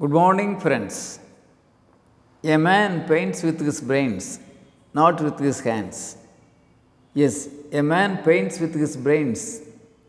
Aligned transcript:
Good 0.00 0.10
morning, 0.10 0.58
friends. 0.58 1.20
A 2.42 2.56
man 2.56 3.06
paints 3.06 3.44
with 3.44 3.60
his 3.60 3.80
brains, 3.80 4.40
not 4.92 5.20
with 5.20 5.38
his 5.38 5.60
hands. 5.60 6.16
Yes, 7.14 7.48
a 7.70 7.80
man 7.80 8.16
paints 8.24 8.58
with 8.58 8.74
his 8.74 8.96
brains, 8.96 9.60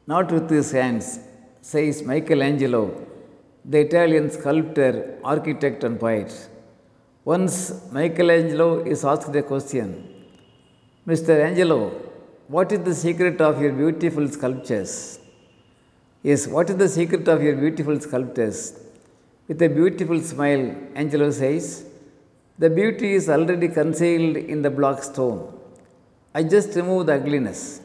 not 0.08 0.32
with 0.32 0.50
his 0.50 0.72
hands, 0.72 1.20
says 1.62 2.02
Michelangelo, 2.02 3.00
the 3.64 3.82
Italian 3.82 4.32
sculptor, 4.32 5.20
architect, 5.24 5.84
and 5.84 6.00
poet. 6.00 6.34
Once 7.24 7.56
Michelangelo 7.92 8.80
is 8.80 9.06
asked 9.06 9.36
a 9.36 9.44
question 9.44 9.90
Mr. 11.06 11.40
Angelo, 11.50 11.92
what 12.48 12.72
is 12.72 12.80
the 12.80 12.96
secret 12.96 13.40
of 13.40 13.62
your 13.62 13.74
beautiful 13.74 14.28
sculptures? 14.30 15.20
Yes, 16.24 16.48
what 16.48 16.72
is 16.72 16.78
the 16.78 16.90
secret 16.90 17.28
of 17.28 17.44
your 17.44 17.56
beautiful 17.56 18.00
sculptures? 18.00 18.80
With 19.49 19.61
a 19.63 19.69
beautiful 19.69 20.21
smile, 20.21 20.65
Angelo 20.95 21.31
says, 21.31 21.85
The 22.59 22.71
beauty 22.71 23.15
is 23.15 23.29
already 23.29 23.69
concealed 23.69 24.37
in 24.37 24.63
the 24.63 24.71
black 24.71 25.03
stone. 25.03 25.39
I 26.35 26.43
just 26.45 26.77
remove 26.77 27.07
the 27.07 27.15
ugliness. 27.15 27.81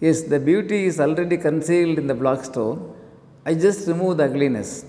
Yes, 0.00 0.22
the 0.22 0.38
beauty 0.38 0.84
is 0.84 1.00
already 1.00 1.36
concealed 1.36 1.98
in 1.98 2.06
the 2.06 2.14
black 2.14 2.44
stone. 2.44 2.94
I 3.44 3.54
just 3.54 3.88
remove 3.88 4.18
the 4.18 4.24
ugliness. 4.24 4.84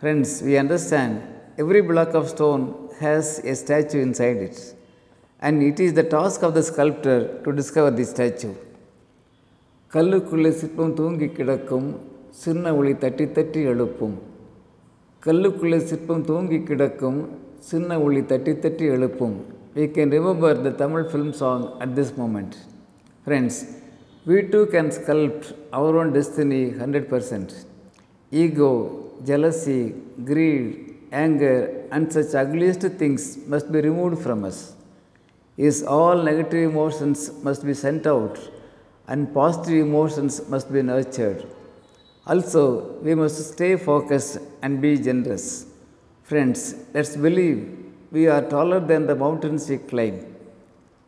Friends, 0.00 0.42
we 0.42 0.56
understand 0.58 1.22
every 1.58 1.80
block 1.80 2.14
of 2.14 2.28
stone 2.28 2.90
has 3.00 3.38
a 3.40 3.54
statue 3.54 4.00
inside 4.00 4.36
it, 4.48 4.74
and 5.40 5.62
it 5.62 5.80
is 5.80 5.94
the 5.94 6.04
task 6.04 6.42
of 6.42 6.54
the 6.54 6.62
sculptor 6.62 7.40
to 7.44 7.52
discover 7.52 7.90
the 7.90 8.04
statue. 8.04 8.54
கல்லுக்குள்ளே 9.92 10.50
சிற்பம் 10.60 10.94
தூங்கி 10.96 11.26
கிடக்கும் 11.36 11.86
சின்ன 12.40 12.72
ஒளி 12.78 12.92
தட்டி 13.02 13.26
தட்டி 13.36 13.60
எழுப்பும் 13.70 14.16
கல்லுக்குள்ளே 15.26 15.78
சிற்பம் 15.90 16.26
தூங்கி 16.30 16.58
கிடக்கும் 16.70 17.20
சின்ன 17.70 18.00
ஒளி 18.06 18.20
தட்டி 18.32 18.52
தட்டி 18.64 18.84
எழுப்பும் 18.96 19.38
we 19.78 19.86
can 19.86 20.10
remember 20.10 20.54
the 20.54 20.72
Tamil 20.72 21.04
film 21.08 21.32
song 21.32 21.60
at 21.80 21.94
this 21.94 22.16
moment. 22.16 22.52
Friends, 23.24 23.56
we 24.26 24.42
too 24.52 24.66
can 24.66 24.88
sculpt 24.88 25.44
our 25.72 25.90
own 26.00 26.12
destiny 26.12 26.62
100%. 26.70 27.64
Ego, 28.32 28.70
jealousy, 29.24 29.94
greed, 30.24 30.96
anger, 31.12 31.86
and 31.92 32.12
such 32.12 32.34
ugliest 32.34 32.80
things 33.02 33.38
must 33.46 33.70
be 33.70 33.80
removed 33.80 34.18
from 34.20 34.44
us. 34.44 34.74
Is 35.58 35.82
all 35.82 36.22
negative 36.22 36.72
emotions 36.72 37.30
must 37.42 37.64
be 37.64 37.74
sent 37.74 38.06
out, 38.06 38.36
and 39.06 39.32
positive 39.32 39.78
emotions 39.88 40.48
must 40.48 40.72
be 40.72 40.82
nurtured. 40.82 41.46
Also, 42.25 42.63
we 43.05 43.13
must 43.21 43.37
stay 43.53 43.75
focused 43.75 44.37
and 44.61 44.81
be 44.81 44.91
generous. 44.97 45.65
Friends, 46.29 46.75
let's 46.93 47.15
believe 47.17 47.57
we 48.11 48.27
are 48.27 48.43
taller 48.53 48.79
than 48.79 49.05
the 49.07 49.15
mountains 49.23 49.69
we 49.69 49.77
climb. 49.77 50.17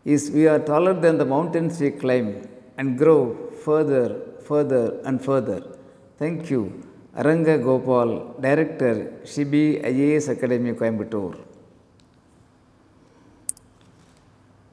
Yes, 0.03 0.29
we 0.29 0.45
are 0.47 0.59
taller 0.59 0.93
than 0.93 1.17
the 1.17 1.25
mountains 1.25 1.79
we 1.79 1.91
climb 1.91 2.29
and 2.77 2.97
grow 2.97 3.21
further, 3.65 4.07
further, 4.49 4.99
and 5.05 5.23
further. 5.23 5.61
Thank 6.19 6.49
you. 6.49 6.83
Aranga 7.17 7.63
Gopal, 7.63 8.35
Director, 8.41 8.95
Shibi 9.23 9.81
IAS 9.83 10.27
Academy, 10.27 10.73
Coimbatore. 10.73 11.39